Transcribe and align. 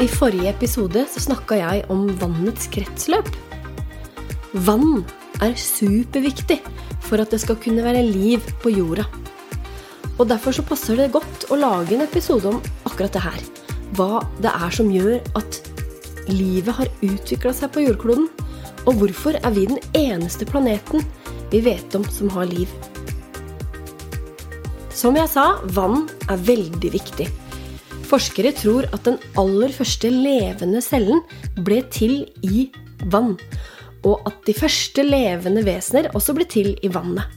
I 0.00 0.06
forrige 0.08 0.48
episode 0.48 1.02
så 1.12 1.20
snakka 1.20 1.58
jeg 1.58 1.82
om 1.92 2.06
vannets 2.22 2.70
kretsløp. 2.72 3.26
Vann 4.64 5.02
er 5.44 5.52
superviktig 5.60 6.56
for 7.04 7.20
at 7.20 7.34
det 7.34 7.42
skal 7.42 7.58
kunne 7.60 7.84
være 7.84 8.06
liv 8.06 8.46
på 8.62 8.72
jorda. 8.72 9.04
Og 10.16 10.28
Derfor 10.30 10.56
så 10.56 10.64
passer 10.64 10.96
det 10.96 11.10
godt 11.12 11.44
å 11.52 11.58
lage 11.60 11.98
en 11.98 12.04
episode 12.06 12.48
om 12.48 12.62
akkurat 12.88 13.12
det 13.12 13.24
her. 13.26 13.44
Hva 13.98 14.22
det 14.40 14.54
er 14.54 14.72
som 14.72 14.88
gjør 14.92 15.20
at 15.36 15.60
livet 16.32 16.78
har 16.80 16.92
utvikla 17.04 17.52
seg 17.56 17.72
på 17.76 17.84
jordkloden. 17.84 18.30
Og 18.88 19.02
hvorfor 19.02 19.36
er 19.36 19.52
vi 19.52 19.66
den 19.68 19.84
eneste 19.92 20.48
planeten 20.48 21.04
vi 21.52 21.60
vet 21.66 21.92
om 21.98 22.08
som 22.08 22.32
har 22.32 22.48
liv. 22.48 22.72
Som 24.96 25.20
jeg 25.20 25.28
sa, 25.28 25.58
vann 25.76 26.06
er 26.24 26.40
veldig 26.48 26.96
viktig. 26.96 27.28
Forskere 28.10 28.50
tror 28.58 28.88
at 28.90 29.04
den 29.06 29.20
aller 29.38 29.70
første 29.70 30.08
levende 30.10 30.80
cellen 30.82 31.20
ble 31.62 31.78
til 31.94 32.24
i 32.42 32.64
vann. 33.12 33.36
Og 34.02 34.24
at 34.26 34.40
de 34.48 34.54
første 34.56 35.04
levende 35.04 35.62
vesener 35.66 36.10
også 36.16 36.34
ble 36.34 36.46
til 36.50 36.72
i 36.82 36.90
vannet. 36.90 37.28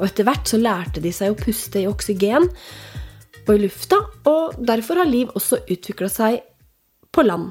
Og 0.00 0.08
etter 0.08 0.26
hvert 0.26 0.48
så 0.48 0.58
lærte 0.58 1.02
de 1.04 1.12
seg 1.14 1.30
å 1.30 1.38
puste 1.38 1.82
i 1.82 1.88
oksygen 1.90 2.48
og 3.46 3.50
i 3.54 3.62
lufta, 3.62 3.98
og 4.26 4.58
derfor 4.66 5.00
har 5.02 5.08
liv 5.10 5.30
også 5.36 5.62
utvikla 5.70 6.08
seg 6.10 6.40
på 7.12 7.24
land. 7.26 7.50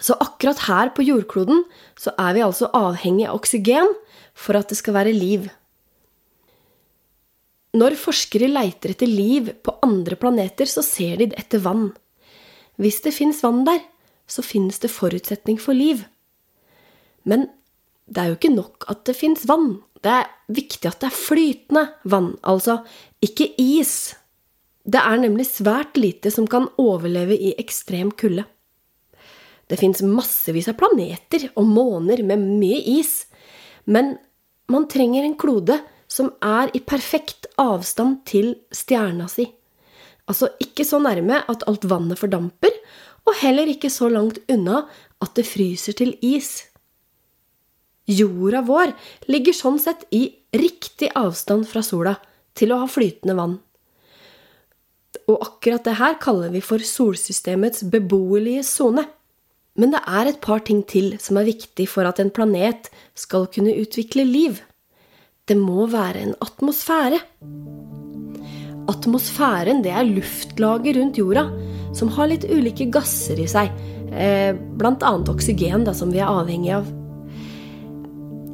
Så 0.00 0.16
akkurat 0.20 0.64
her 0.66 0.90
på 0.96 1.04
jordkloden 1.06 1.62
så 2.00 2.12
er 2.18 2.34
vi 2.36 2.42
altså 2.44 2.70
avhengig 2.74 3.28
av 3.28 3.38
oksygen 3.38 3.92
for 4.34 4.58
at 4.58 4.72
det 4.72 4.78
skal 4.80 4.96
være 4.98 5.14
liv. 5.14 5.46
Når 7.74 7.96
forskere 7.98 8.48
leiter 8.50 8.94
etter 8.94 9.10
liv 9.10 9.50
på 9.66 9.74
andre 9.82 10.16
planeter, 10.18 10.68
så 10.70 10.82
ser 10.86 11.18
de 11.18 11.32
etter 11.34 11.62
vann. 11.64 11.88
Hvis 12.78 13.00
det 13.02 13.14
fins 13.16 13.42
vann 13.42 13.64
der, 13.66 13.80
så 14.30 14.44
finnes 14.46 14.78
det 14.82 14.92
forutsetning 14.94 15.58
for 15.60 15.76
liv. 15.76 16.04
Men 17.26 17.48
det 18.06 18.20
er 18.20 18.30
jo 18.30 18.38
ikke 18.38 18.54
nok 18.54 18.86
at 18.92 19.02
det 19.08 19.16
fins 19.18 19.46
vann. 19.48 19.78
Det 20.04 20.12
er 20.12 20.30
viktig 20.52 20.86
at 20.90 21.00
det 21.00 21.08
er 21.08 21.16
flytende 21.16 21.84
vann, 22.04 22.34
altså 22.44 22.82
ikke 23.24 23.48
is. 23.60 24.14
Det 24.84 25.00
er 25.00 25.22
nemlig 25.22 25.46
svært 25.48 25.96
lite 25.96 26.30
som 26.30 26.46
kan 26.50 26.68
overleve 26.80 27.36
i 27.36 27.54
ekstrem 27.58 28.12
kulde. 28.12 28.44
Det 29.64 29.80
fins 29.80 30.02
massevis 30.04 30.68
av 30.68 30.76
planeter 30.76 31.48
og 31.56 31.64
måner 31.64 32.20
med 32.26 32.42
mye 32.44 32.82
is, 32.98 33.24
men 33.88 34.18
man 34.68 34.84
trenger 34.92 35.24
en 35.24 35.38
klode 35.40 35.78
som 36.14 36.30
er 36.44 36.70
i 36.76 36.82
perfekt 36.84 37.48
avstand 37.58 38.22
til 38.28 38.54
stjerna 38.74 39.26
si. 39.30 39.48
Altså 40.30 40.52
ikke 40.62 40.86
så 40.86 41.00
nærme 41.02 41.42
at 41.50 41.66
alt 41.68 41.88
vannet 41.90 42.20
fordamper, 42.20 42.72
og 43.24 43.40
heller 43.40 43.68
ikke 43.72 43.90
så 43.90 44.10
langt 44.12 44.38
unna 44.52 44.84
at 45.24 45.34
det 45.36 45.46
fryser 45.48 45.96
til 45.96 46.14
is. 46.22 46.68
Jorda 48.04 48.60
vår 48.66 48.92
ligger 49.32 49.56
sånn 49.56 49.78
sett 49.80 50.04
i 50.12 50.26
riktig 50.54 51.08
avstand 51.16 51.66
fra 51.68 51.82
sola 51.84 52.18
til 52.54 52.74
å 52.74 52.82
ha 52.82 52.88
flytende 52.90 53.36
vann. 53.38 53.56
Og 55.24 55.40
akkurat 55.40 55.86
det 55.86 55.96
her 55.96 56.18
kaller 56.20 56.52
vi 56.52 56.60
for 56.64 56.84
solsystemets 56.84 57.86
beboelige 57.90 58.64
sone. 58.68 59.06
Men 59.80 59.94
det 59.94 60.02
er 60.06 60.30
et 60.30 60.40
par 60.44 60.60
ting 60.66 60.84
til 60.86 61.16
som 61.22 61.40
er 61.40 61.48
viktig 61.48 61.88
for 61.90 62.06
at 62.06 62.20
en 62.22 62.30
planet 62.34 62.90
skal 63.18 63.48
kunne 63.50 63.74
utvikle 63.80 64.26
liv. 64.28 64.60
Det 65.44 65.58
må 65.60 65.82
være 65.92 66.22
en 66.24 66.30
atmosfære. 66.40 67.18
Atmosfæren 68.88 69.82
det 69.84 69.90
er 69.92 70.06
luftlaget 70.08 70.96
rundt 70.96 71.20
jorda 71.20 71.42
som 71.92 72.08
har 72.16 72.30
litt 72.30 72.46
ulike 72.48 72.86
gasser 72.92 73.42
i 73.42 73.44
seg, 73.52 73.68
eh, 74.16 74.56
bl.a. 74.56 75.12
oksygen, 75.34 75.84
da, 75.84 75.92
som 75.92 76.14
vi 76.14 76.22
er 76.22 76.32
avhengig 76.32 76.72
av. 76.78 76.88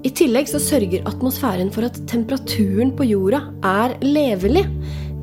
I 0.02 0.10
tillegg 0.18 0.50
så 0.50 0.58
sørger 0.58 1.06
atmosfæren 1.06 1.70
for 1.70 1.86
at 1.86 2.02
temperaturen 2.10 2.90
på 2.98 3.06
jorda 3.06 3.44
er 3.70 3.94
levelig. 4.02 4.66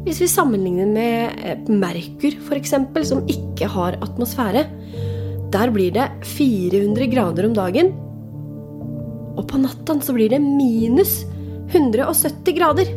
Hvis 0.08 0.24
vi 0.24 0.32
sammenligner 0.32 0.88
med 0.88 1.44
eh, 1.44 1.68
Merkur, 1.68 2.44
f.eks., 2.48 2.78
som 3.12 3.28
ikke 3.28 3.68
har 3.76 4.00
atmosfære, 4.08 4.70
der 5.52 5.76
blir 5.76 5.92
det 6.00 6.12
400 6.40 7.12
grader 7.12 7.52
om 7.52 7.60
dagen. 7.60 7.92
Og 9.36 9.50
på 9.52 9.60
natta 9.60 10.00
blir 10.16 10.32
det 10.32 10.40
minus 10.40 11.26
170 11.72 12.56
grader. 12.58 12.92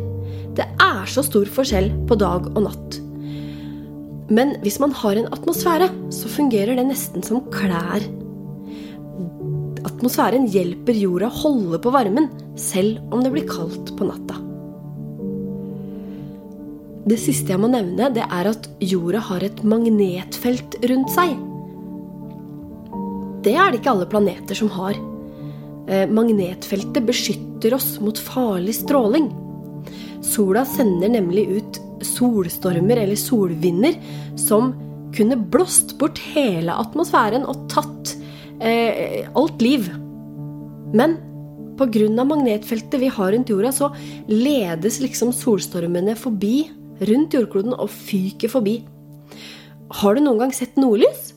Det 0.55 0.67
er 0.83 1.07
så 1.09 1.23
stor 1.25 1.47
forskjell 1.51 1.89
på 2.07 2.17
dag 2.19 2.47
og 2.51 2.61
natt. 2.65 2.99
Men 4.31 4.55
hvis 4.63 4.79
man 4.79 4.93
har 4.95 5.19
en 5.19 5.27
atmosfære, 5.35 5.89
så 6.13 6.31
fungerer 6.31 6.77
det 6.79 6.87
nesten 6.87 7.23
som 7.25 7.43
klær. 7.51 8.05
Atmosfæren 9.87 10.47
hjelper 10.51 10.95
jorda 10.95 11.27
å 11.27 11.39
holde 11.41 11.81
på 11.83 11.91
varmen, 11.91 12.29
selv 12.59 13.01
om 13.11 13.23
det 13.25 13.33
blir 13.33 13.49
kaldt 13.49 13.91
på 13.97 14.07
natta. 14.07 14.39
Det 17.01 17.17
siste 17.17 17.49
jeg 17.49 17.59
må 17.59 17.67
nevne, 17.71 18.11
det 18.13 18.23
er 18.23 18.51
at 18.51 18.67
jorda 18.85 19.23
har 19.31 19.43
et 19.43 19.63
magnetfelt 19.67 20.77
rundt 20.91 21.11
seg. 21.11 21.33
Det 23.41 23.55
er 23.57 23.71
det 23.71 23.81
ikke 23.81 23.95
alle 23.95 24.07
planeter 24.09 24.57
som 24.57 24.69
har. 24.71 24.99
Eh, 25.89 26.05
magnetfeltet 26.09 27.05
beskytter 27.07 27.73
oss 27.73 27.95
mot 27.99 28.19
farlig 28.19 28.75
stråling. 28.75 29.31
Sola 30.21 30.65
sender 30.65 31.09
nemlig 31.09 31.47
ut 31.57 31.81
solstormer 32.05 33.01
eller 33.01 33.17
solvinder 33.17 33.97
som 34.39 34.73
kunne 35.15 35.35
blåst 35.35 35.97
bort 35.99 36.21
hele 36.33 36.73
atmosfæren 36.83 37.45
og 37.49 37.65
tatt 37.71 38.13
eh, 38.61 39.27
alt 39.35 39.61
liv. 39.61 39.89
Men 40.93 41.17
pga. 41.81 42.23
magnetfeltet 42.23 42.99
vi 43.01 43.09
har 43.09 43.31
rundt 43.31 43.49
jorda, 43.49 43.71
så 43.71 43.89
ledes 44.27 45.01
liksom 45.01 45.33
solstormene 45.33 46.15
forbi 46.15 46.69
rundt 47.09 47.33
jordkloden 47.33 47.73
og 47.73 47.89
fyker 47.89 48.51
forbi. 48.51 48.81
Har 50.01 50.15
du 50.15 50.21
noen 50.21 50.39
gang 50.45 50.53
sett 50.53 50.77
nordlys? 50.77 51.33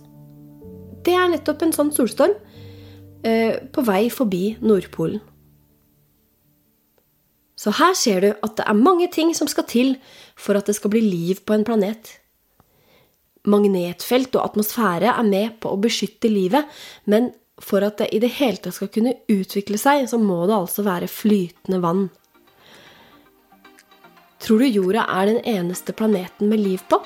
Det 1.05 1.15
er 1.17 1.31
nettopp 1.33 1.65
en 1.65 1.73
sånn 1.75 1.93
solstorm 1.93 2.37
på 3.25 3.85
vei 3.87 4.09
forbi 4.13 4.57
Nordpolen. 4.61 5.23
Så 7.57 7.73
her 7.79 7.95
ser 7.97 8.21
du 8.21 8.31
at 8.35 8.59
det 8.59 8.67
er 8.69 8.77
mange 8.77 9.07
ting 9.13 9.31
som 9.37 9.49
skal 9.49 9.65
til 9.71 9.95
for 10.37 10.59
at 10.59 10.69
det 10.69 10.75
skal 10.77 10.93
bli 10.93 11.01
liv 11.05 11.41
på 11.47 11.55
en 11.57 11.65
planet. 11.65 12.11
Magnetfelt 13.49 14.35
og 14.37 14.51
atmosfære 14.51 15.15
er 15.15 15.29
med 15.29 15.57
på 15.63 15.73
å 15.73 15.81
beskytte 15.81 16.29
livet, 16.33 16.67
men 17.09 17.31
for 17.63 17.85
at 17.87 18.01
det 18.01 18.11
i 18.13 18.21
det 18.21 18.33
hele 18.41 18.59
tatt 18.59 18.77
skal 18.77 18.91
kunne 18.93 19.15
utvikle 19.31 19.79
seg, 19.79 20.09
så 20.11 20.19
må 20.19 20.43
det 20.49 20.57
altså 20.57 20.85
være 20.85 21.09
flytende 21.09 21.81
vann. 21.85 22.05
Tror 24.45 24.61
du 24.61 24.69
jorda 24.69 25.07
er 25.09 25.31
den 25.31 25.41
eneste 25.49 25.95
planeten 25.97 26.51
med 26.51 26.61
liv 26.61 26.83
på? 26.91 26.99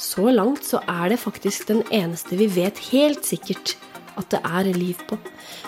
Så 0.00 0.30
langt 0.32 0.64
så 0.64 0.80
er 0.88 1.10
det 1.12 1.20
faktisk 1.20 1.68
den 1.68 1.82
eneste 1.92 2.38
vi 2.40 2.46
vet 2.48 2.78
helt 2.88 3.26
sikkert 3.28 3.74
at 4.20 4.30
det 4.34 4.40
er 4.44 4.70
liv 4.76 5.00
på. 5.08 5.18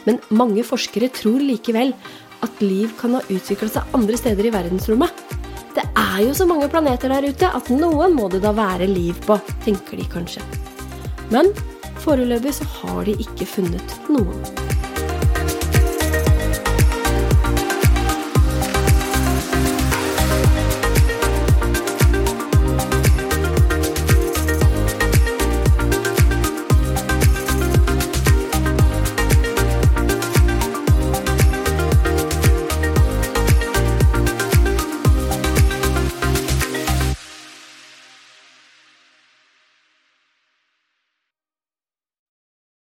Men 0.06 0.20
mange 0.30 0.64
forskere 0.66 1.10
tror 1.14 1.42
likevel 1.42 1.94
at 2.42 2.64
liv 2.64 2.92
kan 2.98 3.16
ha 3.18 3.22
utvikla 3.30 3.70
seg 3.70 3.96
andre 3.96 4.18
steder 4.18 4.48
i 4.48 4.54
verdensrommet. 4.54 5.22
Det 5.72 5.84
er 5.96 6.18
jo 6.26 6.34
så 6.36 6.46
mange 6.48 6.68
planeter 6.68 7.12
der 7.12 7.28
ute 7.28 7.48
at 7.48 7.70
noen 7.72 8.16
må 8.16 8.28
det 8.32 8.42
da 8.44 8.52
være 8.56 8.90
liv 8.90 9.16
på, 9.26 9.38
tenker 9.64 10.00
de 10.00 10.08
kanskje. 10.12 10.44
Men 11.32 11.48
foreløpig 12.02 12.52
så 12.58 12.68
har 12.80 13.06
de 13.08 13.16
ikke 13.24 13.48
funnet 13.48 13.96
noen. 14.12 14.61